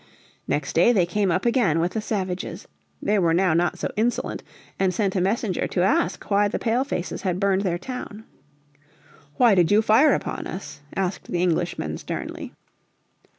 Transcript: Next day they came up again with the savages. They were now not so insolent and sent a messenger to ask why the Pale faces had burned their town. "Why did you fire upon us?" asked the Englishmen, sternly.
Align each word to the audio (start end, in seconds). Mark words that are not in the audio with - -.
Next 0.47 0.73
day 0.73 0.91
they 0.91 1.05
came 1.05 1.29
up 1.29 1.45
again 1.45 1.79
with 1.79 1.91
the 1.91 2.01
savages. 2.01 2.67
They 3.03 3.19
were 3.19 3.35
now 3.35 3.53
not 3.53 3.77
so 3.77 3.91
insolent 3.95 4.41
and 4.79 4.91
sent 4.91 5.15
a 5.15 5.21
messenger 5.21 5.67
to 5.67 5.83
ask 5.83 6.23
why 6.31 6.47
the 6.47 6.57
Pale 6.57 6.85
faces 6.85 7.21
had 7.21 7.39
burned 7.39 7.61
their 7.61 7.77
town. 7.77 8.23
"Why 9.37 9.53
did 9.53 9.69
you 9.69 9.83
fire 9.83 10.15
upon 10.15 10.47
us?" 10.47 10.81
asked 10.95 11.27
the 11.31 11.43
Englishmen, 11.43 11.99
sternly. 11.99 12.51